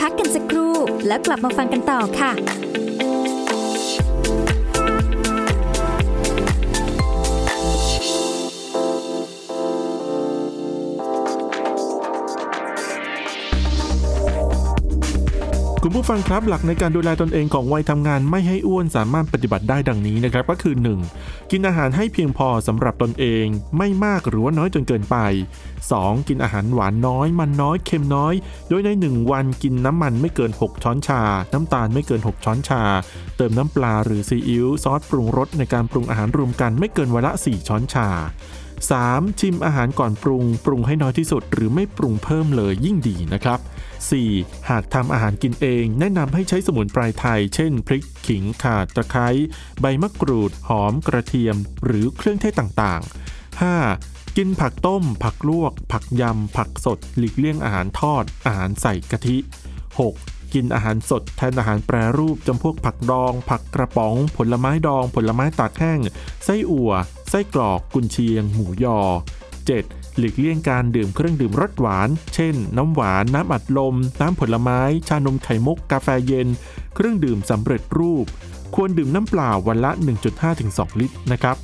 [0.00, 0.74] พักกันสักครู่
[1.06, 2.32] แล้วกลับมาฟังกันต่อค่ะ
[15.84, 20.74] คุณผู้ฟังครับหลักในการดูแลตนเองของวัยทำงานไม่ให้อ้วนสามารถปฏิบัติได้ดังนี้นะครับ ก็คือ
[21.12, 21.50] 1.
[21.50, 23.44] กินอาหารให้เพียงพอสำหรับตนเอง
[23.78, 25.16] ไม่มากหรือว่าน้อยจนเกินไป
[25.74, 26.28] 2.
[26.28, 28.34] กินอาหารหวานน้อย มันน้อยเค็มน้อย
[28.68, 32.82] โดยใน 1 วันกินน้ำมันไม่เกิน 6 ช้อนชา น้ำตาลไม่เกิน 6 ช้อนชา
[33.36, 38.08] เติมน้ำปลาหรือซีอิ๊วซอสปรุงรสในการปรุงอาหารรวมกันไม่เกินวันละ 4 ช้อนชา
[38.86, 39.40] 3.
[39.40, 43.58] ชิมอาหารก่อนปรุง ปรุงให้น้อยที่สุด หรือไม่ปรุงเพิ่มเลยยิ่งดีนะครับ
[44.14, 44.68] 4.
[44.70, 49.28] หากทำอาหารกินเอง แนะนำให้ใช้สมุนไพรไทย เช่น พริก ขิง ข่า ตะไคร้
[49.80, 54.36] ใบมะกรูด หอม กระเทียม หรือเครื่องเทศต่างๆ 5.
[54.36, 59.36] กินผักต้ม ผักลวก ผักยำ ผักสด หลีกเลี่ยงอาหารทอด อาหารใส่กะทิ
[59.98, 60.37] 6.
[60.54, 66.00] กินอาหารสดแทนอาหารแปรรูปจำพวกผักดอง ผักกระป๋อง ผลไม้ดอง ผลไม้ตากแห้ง
[66.44, 66.92] ไส้อั่ว
[67.30, 68.98] ไส้กรอก กุนเชียง หมูยอ
[69.58, 70.16] 7.
[70.18, 76.48] หลีกเลี่ยงการดื่มเครื่องดื่มรสหวาน เช่น น้ำหวาน น้ำอัดลม น้ำผลไม้ ชานมไข่มุก กาแฟเย็น
[76.94, 78.26] เครื่องดื่มสำเร็จรูป
[78.74, 79.90] ควรดื่มน้ำเปล่าวันละ
[80.46, 81.56] 1.5-2 ลิตรนะครับ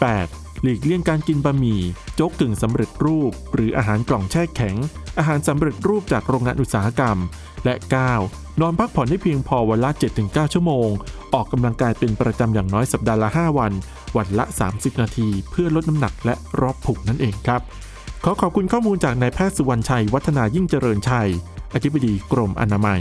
[0.00, 0.62] 8.
[0.62, 1.80] หลีกเลี่ยงการกินบะหมี่
[2.20, 4.76] โจ๊กกึ่งสำเร็จรูป หรืออาหารกล่องแช่แข็ง
[5.18, 7.16] อาหารสำเร็จรูปจากโรงงานอุตสาหกรรม
[7.64, 7.74] และ
[8.16, 8.60] 9.
[8.60, 9.90] นอนพักผ่อนให้เพียงพอวันละ
[10.22, 10.88] 7-9 ชั่วโมง
[11.34, 13.72] ออกกำลังกายเป็นประจำอย่างน้อยสัปดาห์ละ 5 วัน
[14.16, 17.60] วันละ 30 นาที เพื่อลดน้ำหนักและรอบผุนั่นเองครับ
[18.24, 21.30] ขอขอบคุณข้อมูลจากนายแพทย์สุวรรณชัย วัฒนายิ่งเจริญชัย
[21.74, 23.00] อธิบดีกรมอนามัย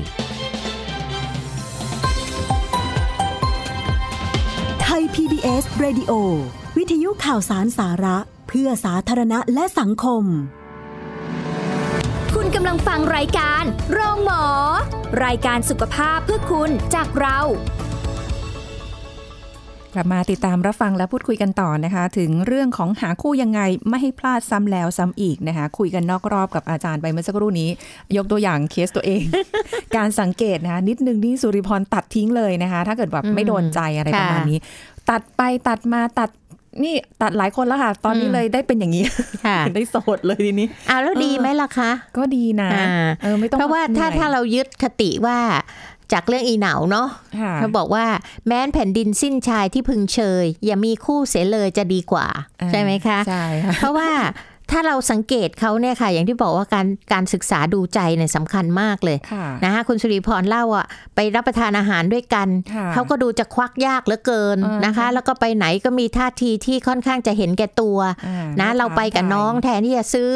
[5.48, 6.12] PBS Radio
[6.78, 10.24] วิทยุข่าวสารสาระ เพื่อสาธารณะและสังคม
[12.36, 14.44] คุณกำลังฟังรายการโรงหมอ
[15.26, 17.40] รายการสุขภาพเพื่อคุณจากเรา
[19.94, 27.70] กลับมาติดตามรับฟังและพูดคุยกันต่อนะคะ ถึงเรื่องของหาคู่ยังไงไม่ให้พลาดซ้ำแล้วซ้ำอีกนะคะ คุยกันนอกรอบกับอาจารย์ไปเมื่อสักครู่นี้
[28.18, 29.24] ยกตัวอย่างเคสตัวเอง
[29.96, 34.60] การสังเกตนะคะนิดนึงที่สุริพรตัดทิ้งเลยนะคะ ถ้าเกิดแบบไม่โดนใจอะไรประมาณนี้
[35.10, 36.30] ตัดไปตัดมาตัด
[36.84, 39.04] นี่ตัดหลายคนแล้วค่ะ ตอนนี้เลยได้เป็นอย่างนี้
[39.46, 45.40] ค่ะได้โสดเลยทีนี้อ้าวแล้วดีไหมล่ะคะ ก็ดีนะอ่าเออไม่ต้องเพราะว่าถ้าหนื่อยถ้าเรายึดคติว่า
[46.14, 47.08] จากเรื่องอีเหนาเนาะ
[47.40, 48.06] ค่ะเขาบอกว่า
[48.48, 52.28] แม้นแผ่นดินสิ้นชายที่พึงเชย อย่ามีคู่เสียเลยจะดีกว่า
[52.62, 54.10] อ่าใช่ไหมคะใช่ค่ะเพราะว่า
[54.72, 70.30] ถ้าเราสังเกตเขาเนี่ยค่ะ อย่างที่บอกว่าการการศึกษาดูใจเนี่ยสำคัญมากเลยค่ะนะคะคุณสุริพรเล่าอะไปรับประทานอาหารด้วยกันค่ะเขาก็ดูจะควักยากเหลือเกินอ่านนะคะ แล้วก็ไปไหนก็มีท่าทีที่ค่อนข้างจะเห็นแก่ตัวอ่นะม่เราไปกับถมน้องแทนที่จะซื้อ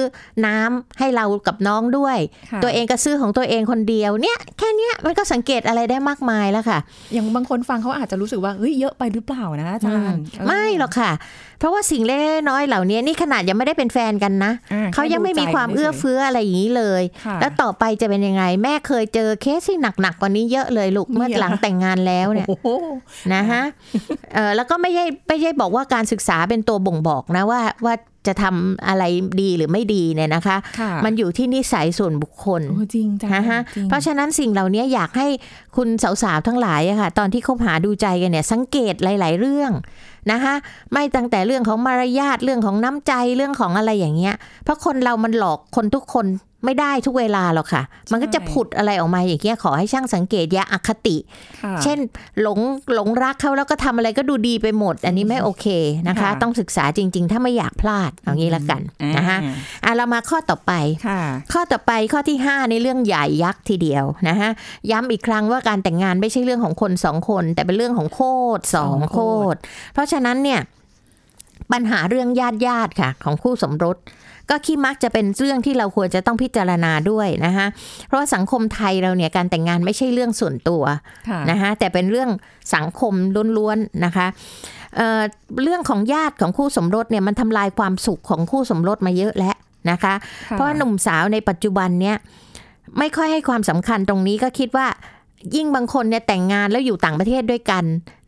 [0.45, 2.17] น้ำให้เรากับน้องด้วย
[2.51, 6.79] ค่ะตัวเองก็ซื้อของตัวเองคนเดียวเนี่ยแค่เนี้ยมันก็สังเกตอะไรได้มากมายแล้วค่ะ
[7.13, 11.11] อย่างบางคนฟังเขาอาจจะรู้สึกว่าเฮ้ยเยอะไปหรือเปล่านะอาจารย์เออไม่หรอกค่ะ
[11.59, 22.67] เพราะว่าสิ่งเล็กๆน้อยๆเหล่านี้นี่ขนาดยังไม่ได้เป็นแฟนกันนะอ่เขายังไม่มีความเอื้อเฟื้ออะไรอย่างนี้เลยค่ะแล้วต่อไปจะเป็นยังไง แม่เคยเจอเคสที่หนักๆกว่านี้เยอะเลยลูกมีเมื่อเหรอหลังแต่งงานแล้วเนี่ยโอ้โห
[23.33, 23.63] นะฮะ
[24.33, 27.93] เออแล้วก็ไม่ใช่ไม่ใช่บอกว่าการศึกษาเป็นตัวบ่งบอกนะว่าว่า
[28.27, 29.03] จะทำอะไร
[29.41, 35.27] ดีหรือไม่ดีเนี่ยนะคะค่ะมันอยู่ที่นิสัยส่วนบุคคลโอ้จริงจังนะฮะจริงเพราะฉะนั้นสิ่งเหล่านี้อยากให้
[35.75, 35.89] คุณ
[36.23, 39.71] สาวๆทั้งหลายอะค่ะ ตอนที่คบหาดูใจกันเนี่ย สังเกตหลาย ๆ เรื่อง
[40.31, 40.53] นะคะ
[40.93, 46.25] ไม่ตั้งแต่เรื่องของมารยาทเรื่องของน้ำใจเรื่องของอะไรอย่างเงี้ย เพราะคนเรามันหลอกคนทุกคน
[46.65, 51.17] ไม่ได้ทุกเวลาหรอกค่ะ มันก็จะผุดอะไรออกมาอย่างเงี้ยขอให้ช่างสังเกตอย่าอคติ
[51.63, 51.97] ค่ะเช่น
[52.41, 52.59] หลง
[52.93, 55.65] หลงรักเขาแล้วก็ทำอะไรก็ดูดีไปหมด อันนี้ไม่โอเค
[56.07, 58.81] นะคะค่ะต้องศึกษาจริง ๆ ถ้าไม่อยากพลาดเอางี้ละกัน
[59.17, 59.53] นะคะอ่า
[59.85, 60.73] อะเรามาข้อต่อไป
[61.07, 61.21] ค่ะ
[61.53, 64.49] ข้อต่อไปข้อที่5ในเรื่องใหญ่ยักษ์ทีเดียวนะฮะ
[64.91, 68.21] ย้ำอีกครั้งว่าการแต่งงานไม่ใช่เรื่องของคนสองคน แต่เป็นเรื่องของโค
[68.57, 69.19] ตรสองโค
[69.53, 69.57] ตร
[69.93, 70.61] เพราะฉะนั้นเนี่ย
[71.71, 73.97] ปัญหาเรื่องญาติญาติค่ะ ของคู่สมรส
[74.49, 77.67] ก็ขี้มักจะเป็นเรื่องที่เราควรจะต้องพิจารณาด้วยนะคะ
[78.07, 80.83] เพราะว่าสังคมไทยเราเนี่ยการแต่งงานไม่ใช่เรื่องส่วนตัว
[81.29, 82.29] ค่ะนะคะแต่เป็นเรื่อง
[82.75, 83.13] สังคม
[83.57, 84.27] ล้วนๆนะคะ
[84.95, 85.21] เอ่อ
[85.63, 89.55] เรื่องของญาติของคู่สมรสเนี่ยมันทำลายความสุขของคู่สมรสมาเยอะแล้ว
[89.91, 90.13] นะคะ
[90.49, 92.17] เพราะว่าหนุ่มสาวในปัจจุบันเนี่ย
[92.99, 94.87] ไม่ค่อยให้ความสำคัญตรงนี้ก็คิดว่า
[95.55, 97.83] ยิ่งบางคนเนี่ยแต่งงานแล้วอยู่ต่างประเทศด้วยกัน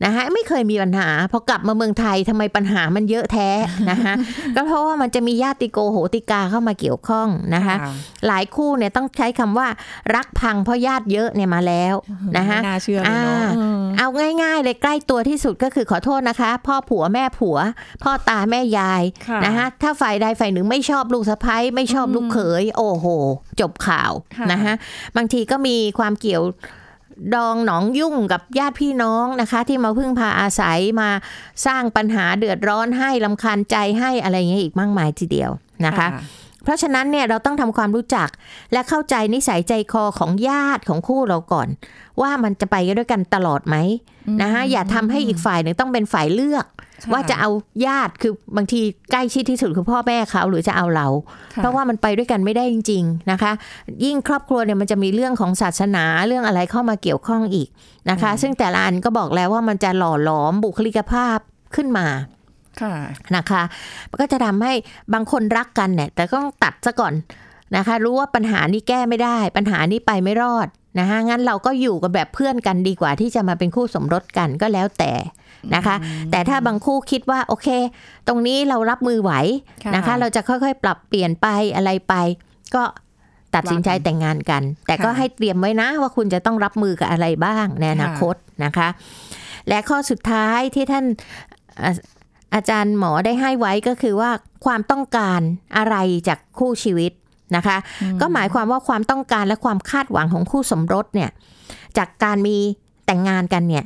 [0.06, 3.50] นะคะไม่เคยมีปัญหาพอกลับมาเมืองไทยทำไมปัญหามันเยอะแท้
[3.90, 4.14] นะคะ
[4.56, 7.76] ก็เพราะว่ามันจะมีญาติโกโหติกาเข้ามาเกี่ยวข้องนะคะ
[8.28, 9.68] หลายคู่เนี่ยต้องใช้คำว่า
[10.16, 11.96] รักพังเพราะญาติเยอะเนี่ยมาแล้ว
[12.38, 14.08] นะคะไม่น่าเชื่อเลยเนาะอ่าเออเอา
[14.44, 17.58] ง่าย ๆ เลยใกล้ตัวที่สุดก็คือขอโทษนะคะ พ่อผัวแม่ผัว
[18.04, 23.08] พ่อตาแม่ยายค่ะนะคะถ้าฝ่ายใดฝ่ายหนึ่งไม่ชอบลูกสะใภ้ไม่ชอบลูกเขย โอ้โห
[23.62, 24.74] จบข่าวค่ะนะคะ
[25.18, 26.44] บางทีก็มีความเกี่ยว
[27.36, 31.10] ดองหนองยุ่งกับญาติพี่น้องนะคะ ที่มาพึ่งพาอาศัยมา
[31.66, 35.52] สร้างปัญหาเดือดร้อนให้ลำคาญใจให้อะไรอย่างเงี้ยอีกมากมายทีเดียว
[35.86, 36.08] นะคะ
[36.64, 38.30] เพราะฉะนั้นเนี่ยเราต้องทำความรู้จัก
[38.74, 41.68] และเข้าใจนิสัยใจคอของญาติของคู่เราก่อน
[42.22, 43.76] ว่ามันจะไปด้วยกันตลอดไหม
[44.42, 47.50] นะคะอย่าทำให้อีกฝ่ายหนึ่งต้องเป็นฝ่ายเลือกค่ ว่าจะเอา
[47.86, 51.08] ญาติคือบางทีใกล้ชิดที่สุดคือพ่อแม่เขาหรือจะเอาเรา
[51.54, 53.52] ค่เพราะว่ามันไปด้วยกันไม่ได้จริง ๆนะคะ
[54.06, 57.68] ยิ่งครอบครัวเนี่ยมันจะมีเรื่องของศาสนาเรื่องอะไรเข้ามาเกี่ยวข้องอีก
[58.10, 61.38] นะคะ ซึ่งแต่ละอันก็บอกแล้วว่ามันจะหล่อหลอมบุคลิกภาพ
[61.76, 62.08] ขึ้นมา
[62.82, 62.94] ค่ะ
[63.36, 63.64] นะคะ
[64.10, 64.74] มันก็จะทำให้
[65.14, 67.14] บางคนรักกันเนี่ยแต่ก็ต้องตัดซะก่อน
[67.76, 70.68] นะคะ รู้ว่าปัญหานี้แก้ไม่ได้ ปัญหานี้ไปไม่รอด
[71.00, 75.12] นะคะงั้นเราก็อยู่กันแบบเพื่อนกันดีกว่าที่จะมาเป็นคู่สมรสกันก็แล้วแต่
[75.76, 75.96] นะคะ
[76.32, 77.68] แต่ถ้าบางคู่คิดว่าโอเค
[78.28, 79.34] ตรงนี้เรารับมือไหว
[79.84, 82.14] ค่ะนะคะ เราจะค่อยๆ ปรับเปลี่ยนไปอะไรไป
[82.76, 82.84] ก็
[83.56, 88.88] ตัดสินใจแต่งงานกัน แต่ก็ค่ะให้เตรียมไว้นะว่าคุณจะต้องรับมือกับอะไรบ้างในอนาคตนะคะ
[89.68, 91.06] และข้อสุดท้ายที่ท่าน
[91.84, 91.94] อ่า
[92.56, 94.32] อาจารย์หมอได้ให้ไว้ก็คือว่า
[94.66, 95.42] ความต้องการ
[95.78, 95.96] อะไร
[96.28, 97.12] จากคู่ชีวิต
[97.56, 97.78] นะคะ
[98.22, 101.30] ก็หมายความว่าความต้องการและความคาดหวังของคู่สมรสเนี่ย
[101.98, 102.58] จากการมี
[103.06, 103.86] แต่งงานกันเนี่ย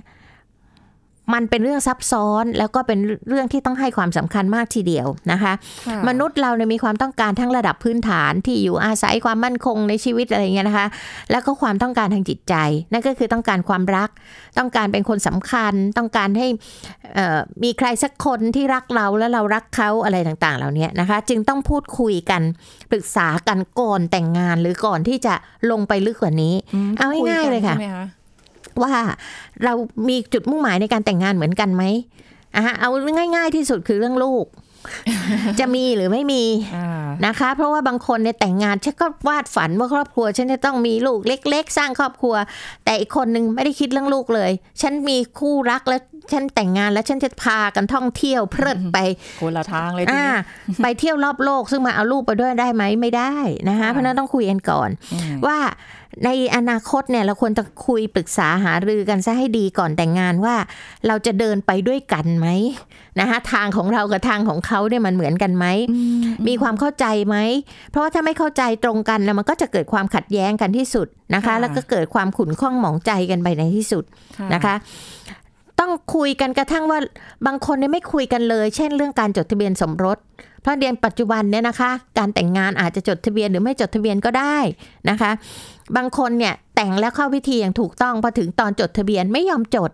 [1.33, 5.53] มันเป็นเรื่องซับซ้อนแล้วก็เป็นเรื่องที่ต้องให้ความสำคัญมากทีเดียวนะคะ
[5.87, 10.87] ค่ะมนุษย์เราเนี่ยมีความต้องการทั้งระดับพื้นฐานที่อยู่อาศัยความมั่นคงในชีวิตอะไรอย่างเงี้ยนะคะ
[11.31, 12.55] แล้วก็ความต้องการทางจิตใจ
[12.91, 14.09] นั่นก็คือต้องการความรัก
[14.57, 16.47] ต้องการเป็นคนสำคัญ ต้องการให้
[17.15, 22.41] เอ่อมีใครสักคนที่รักเราแล้วเรารักเขาอะไรต่างๆ เหล่านี้นะคะ จึงต้องพูดคุยกัน
[22.91, 25.33] ปรึกษากันก่อนแต่งงานหรือก่อนที่จะ
[25.71, 26.53] ลงไปลึกกว่านี้
[26.89, 28.01] มเอาง่ายๆเลยค่ะใช่ไหม
[28.83, 28.93] ว่า
[29.63, 29.73] เรา
[30.09, 31.83] มีจุดมุ่งหมายในการแต่งงานเหมือนกันไหม
[32.55, 32.89] อะเอา
[33.35, 34.45] ง่าย ๆ ที่สุดคือเรื่องลูก
[35.59, 36.43] จะมีหรือไม่มี
[36.75, 42.35] อ่านะคะ เพราะว่าบางคนเนี่ยแต่งงานฉันก็วาดฝันว่าครอบครัว ฉันจะต้องมีลูกเล็ก ๆ สร้างครอบครัว
[42.85, 46.01] แต่อีกคนนึงไม่ได้คิดเรื่องลูกเลย ฉันมีคู่รักแล้ว
[46.33, 48.97] ฉันแต่งงานแล้วฉันจะพากันท่องเที่ยวเพลิดไป
[49.41, 50.33] คนละทางเลยทีอ่านี้
[50.83, 53.33] ไปเที่ยวรอบโลกซึ่งมาเอาลูกไปด้วยได้ไหมไม่ได้
[53.69, 55.57] นะคะค่ะเพราะฉะนั้นต้องคุยกันก่อนอืมว่า
[56.25, 60.55] ในอนาคตเนี่ยเราควรจะคุยปรึกษาหารือกันซะให้ดีก่อนแต่งงานว่า
[61.07, 62.47] เราจะเดินไปด้วยกันไหม
[63.19, 65.65] นะคะทางของเรากับทางของเขาเนี่ยมันเหมือนกันไหม
[66.47, 67.37] มีความเข้าใจไหม
[67.89, 74.03] เพราะว่าถ้าไม่เข้าใจตรงกันแล้วมันก็จะเกิดความขัดแย้งกันที่สุดนะคะค่ะแล้วก็เกิดความขุ่นข้องหมองใจกันไปในที่สุด
[74.53, 74.75] นะคะ
[75.79, 76.99] ต้องคุยกันกระทั่งว่า
[77.45, 80.17] บางคนเนี่ยไม่คุยกันเลย เช่นเรื่องการจดทะเบียนสมรส
[80.61, 84.57] เพราะเดือนปัจจุบันเนี่ยนะคะ การแต่งงานอาจจะจดทะเบียนหรือไม่จดทะเบียนก็ได้
[85.09, 85.31] นะคะ
[85.95, 89.91] บางคนเนี่ยแต่งแล้วเข้าพิธีอย่างถูกต้องพอถึงตอนจดทะเบียนไม่ยอมจด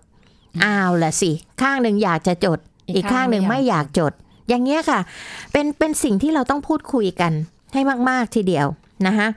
[0.63, 4.13] อ้าวละสิ ข้างหนึ่งอยากจะจด อีกอีกข้างหนึ่งข้างไม่ไม่อยากจด
[4.49, 4.99] อย่างเงี้ยค่ะ
[5.51, 7.31] เป็นเป็นสิ่งที่เราต้องพูดคุยกัน
[7.73, 8.67] ให้มาก ๆ ทีเดียว
[9.07, 9.27] นะคะ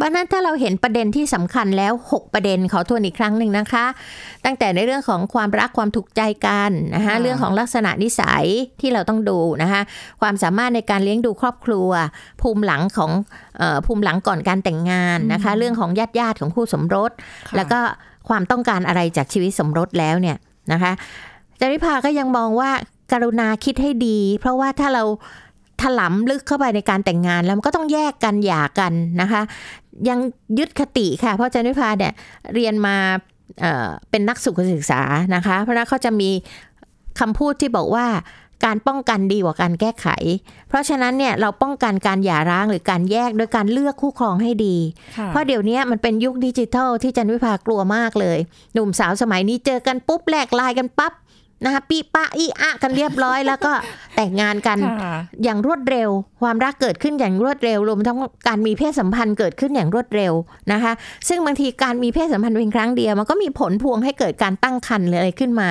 [0.00, 3.84] เพราะฉะนั้นถ้าเราเห็นประเด็นที่สำคัญแล้ว 6 ประเด็นขอทวนอีกครั้งหนึ่งนะคะ
[4.44, 8.44] ตั้งแต่ในเรื่องของความรักความถูกใจกันนะคะค่ะเรื่องของลักษณะนิสัย
[8.80, 9.80] ที่เราต้องดูนะคะ
[10.20, 11.90] ความสามารถในการเลี้ยงดูครอบครัว
[12.42, 13.10] ภูมิหลังของ
[13.58, 17.10] เออภูมิหลังก่อนการแต่งงานนะคะ เรื่องของญาติญาติๆของคู่สมรส
[17.48, 17.78] ค่ะแล้วก็
[18.28, 20.36] ความต้องการอะไรจากชีวิตสมรสแล้วเนี่ย
[20.72, 20.92] นะคะ
[21.60, 22.70] จาริภาก็ยังมองว่า
[23.12, 25.04] การุณาคิดให้ดี เพราะว่าถ้าเรา
[25.82, 29.42] ถลำลึกเข้าไปในการแต่งงานแล้วมันก็ต้องแยกกันหย่ากันนะคะ
[30.08, 30.18] ยัง
[30.58, 32.12] ยึดคติค่ะ เพราะอาจารย์วิพาเนี่ย
[32.54, 32.96] เรียนมา
[33.60, 35.02] เอ่อเป็นนักสุขศึกษา
[35.34, 36.30] นะคะ เพราะฉะนั้นเขาจะมี
[37.20, 38.06] คำพูดที่บอกว่า
[38.64, 40.06] การป้องกันดีกว่าการแก้ไข
[40.68, 44.76] เพราะฉะนั้นเนี่ยเราป้องกันการหย่าร้างหรือการแยกโดยการเลือกคู่ครองให้ดี
[45.16, 48.38] ค่ะเพราะเดี๋ยวนี้มันเป็นยุคดิจิทัลที่จันวิภากลัวมากเลย
[48.74, 51.12] หนุ่มสาวสมัยนี้เจอกันปุ๊บแลกไลน์กันปั๊บ
[51.64, 53.72] นะคะปีปะอีอะกันเรียบร้อยแล้วก็
[54.16, 56.08] แต่งงานกันค่ะอย่างรวดเร็ว
[56.42, 58.16] ความรักเกิดขึ้นอย่างรวดเร็วรวมทั้ง
[58.48, 60.32] การมีเพศสัมพันธ์เกิดขึ้นอย่างรวดเร็ว
[60.72, 60.92] นะคะ
[61.28, 65.68] ซึ่งบางทีการมีเพศสัมพันธ์เพียงครั้งเดียวมันก็มีผลพวงให้เกิดการตั้งครรภ์หรืออะไรขึ้นมา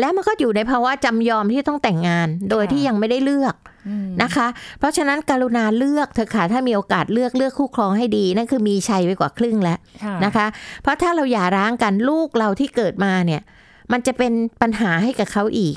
[0.00, 3.54] แล้วมันก็อยู่ในภาวะจำยอมที่ต้องแต่งงานโดยที่ยังไม่ได้เลือก
[3.88, 4.46] อืมนะคะ
[4.78, 10.46] เพราะฉะนั้นกรุณาเลือกเถอะค่ะถ้ามีโอกาสเลือกเลือกคู่ครองให้ดีนั่นคือมีชัยไปกว่าครึ่งแล้วค่ะนะคะ
[10.82, 13.42] เพราะถ้าเราหย่าร้างกันลูกเราที่เกิดมาเนี่ย
[13.92, 15.76] มันจะเป็นปัญหาให้กับเขาอีก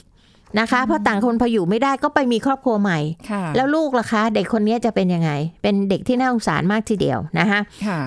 [0.59, 2.99] นะคะเพราะต่างคนพออยู่ไม่ได้ก็ไปมีครอบครัวใหม่
[3.31, 5.31] ค่ะแล้วลูกล่ะคะ เด็กคนนี้จะเป็นยังไง
[5.63, 8.01] เป็นเด็กที่น่าสงสารมากทีเดียวนะคะค่ะ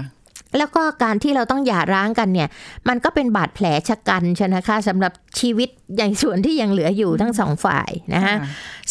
[0.58, 2.48] แล้วก็การที่เราต้องหย่าร้างกันเนี่ย
[2.88, 8.34] มันก็เป็นบาดแผลชะกันใช่ไหมคะสำหรับชีวิตอย่างส่วนที่ยังเหลืออยู่ทั้งสองฝ่ายนะคะ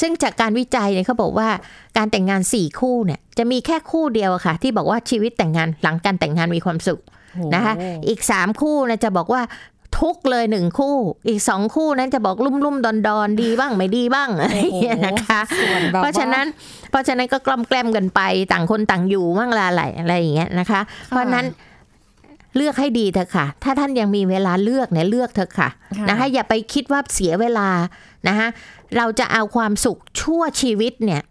[0.01, 1.49] ซึ่งจากการวิจัยเนี่ยเขาบอกว่า
[1.97, 7.01] การแต่งงาน4คู่เนี่ยจะมีแค่คู่เดียวอะค่ะ ที่บอกว่าชีวิตแต่งงานหลังการแต่งงานมีความสุข
[7.55, 9.41] นะคะโอ้อีก3คู่นะจะบอกว่า
[9.97, 10.95] ทุกข์เลยหนึ่งคู่
[11.27, 16.45] อีกสองคู่นั้นจะบอกลุ่มลุ่มดอนดอนๆดีบ้างไม่ดีบ้างอะไรอย่างเงี้ยนะคะส่วนแบบเพราะฉะนั้น
[16.89, 18.21] เพราะฉะนั้นก็กล่อมแกล้มกันไป
[18.53, 21.45] ต่างคนต่างอยู่มั่งละอะไรอะไรอย่างเงี้ยนะคะ เพราะฉะนั้น
[22.55, 27.69] เลือกให้ดีเถอะค่ะ ถ้าท่านยังมีเวลาเลือกเนี่ยเลือกเถอะค่ะค่ะนะคะอย่าไปคิดว่าเสียเวลา
[28.27, 28.47] นะคะ
[28.97, 31.21] เราจะเอาความสุขชั่วชีวิตเนี่ย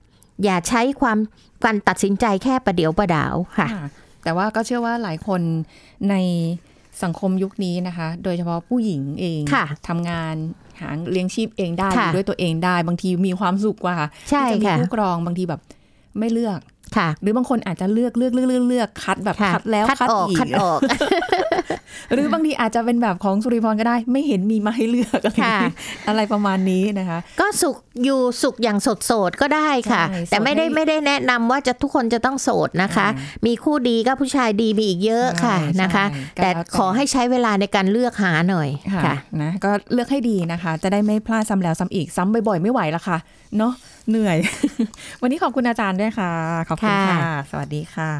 [0.44, 1.18] อย่าใช้ความ
[1.64, 3.86] การตัดสินใจแค่ประเดี๋ยวประดาวค่ะค่ะ
[4.24, 5.40] แต่ว่าก็เชื่อว่าหลายคน
[6.10, 6.14] ใน
[7.02, 10.34] สังคมยุคนี้นะคะ โดยเฉพาะผู้หญิงเองค่ะทำงาน
[10.80, 13.96] หาเลี้ยงชีพเองได้อค่ะยู่ด้วยตัวเองได้ บางทีมีความสุขกว่า
[14.30, 15.60] ใช่ที่จะมีค่ะคู่ครองบางทีแบบ
[16.18, 16.60] ไม่เลือก
[16.96, 20.80] ค่ะหรือบางคนอาจจะเลือกเลือกเลือกเลือกเลือกคัดแบบค่ะคัดแล้วคัดออกอีกคัดออก
[22.14, 25.58] หรือบางทีอาจจะเป็นแบบของสุริพรก็ได้ ไม่เห็นมีมาให้เลือกอะไรค่ะ
[26.08, 33.08] อะไรประมาณนี้นะคะ ก็สุขอยู่สุขอย่างสดโสดๆก็ได้ค่ะใช่แต่ไม่ได้โสดให้ไม่ได้แนะนำว่าจะทุกคนจะต้องโสดนะคะ
[33.46, 43.18] มีคู่ดีก็ผู้ชายดีมีอีกเยอะค่ะใช่นะคะใช่ก็แต่แล้วแต่ขอให้ใช้เวลาในการเลือกหาหน่อยค่ะค่ะนะก็เลือกให้ดีนะคะ จะได้ไม่พลาดซ้ำแล้วซ้ำอีกซ้ำบ่อยๆไม่ไหวละค่ะ
[43.58, 43.72] เนาะ
[44.10, 44.38] เหนื่อย
[45.22, 46.32] วันนี้ขอบคุณอาจารย์ด้วยค่ะ
[46.68, 48.12] ขอบคุณค่ะค่ะ สวัสดีค่ะ